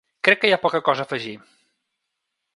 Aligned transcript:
Crec 0.27 0.39
que 0.43 0.49
hi 0.49 0.55
ha 0.55 0.59
poca 0.63 0.81
cosa 0.87 1.05
a 1.05 1.11
afegir. 1.11 1.35